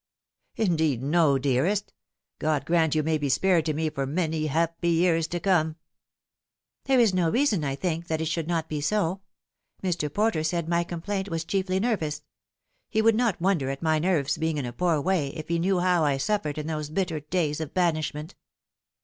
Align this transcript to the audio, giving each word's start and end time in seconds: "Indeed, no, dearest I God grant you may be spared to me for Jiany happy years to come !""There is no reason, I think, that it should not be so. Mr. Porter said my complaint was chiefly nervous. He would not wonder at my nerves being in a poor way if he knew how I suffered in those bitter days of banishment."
"Indeed, 0.55 1.03
no, 1.03 1.37
dearest 1.37 1.91
I 1.93 1.93
God 2.39 2.65
grant 2.65 2.95
you 2.95 3.03
may 3.03 3.19
be 3.19 3.29
spared 3.29 3.67
to 3.67 3.73
me 3.75 3.87
for 3.91 4.07
Jiany 4.07 4.47
happy 4.47 4.89
years 4.89 5.27
to 5.27 5.39
come 5.39 5.75
!""There 6.85 6.99
is 6.99 7.13
no 7.13 7.29
reason, 7.29 7.63
I 7.63 7.75
think, 7.75 8.07
that 8.07 8.19
it 8.19 8.25
should 8.25 8.47
not 8.47 8.67
be 8.67 8.81
so. 8.81 9.21
Mr. 9.83 10.11
Porter 10.11 10.43
said 10.43 10.67
my 10.67 10.83
complaint 10.83 11.29
was 11.29 11.45
chiefly 11.45 11.79
nervous. 11.79 12.23
He 12.89 13.03
would 13.03 13.13
not 13.13 13.39
wonder 13.39 13.69
at 13.69 13.83
my 13.83 13.99
nerves 13.99 14.39
being 14.39 14.57
in 14.57 14.65
a 14.65 14.73
poor 14.73 14.99
way 14.99 15.27
if 15.35 15.49
he 15.49 15.59
knew 15.59 15.81
how 15.81 16.03
I 16.03 16.17
suffered 16.17 16.57
in 16.57 16.65
those 16.65 16.89
bitter 16.89 17.19
days 17.19 17.61
of 17.61 17.75
banishment." 17.75 18.33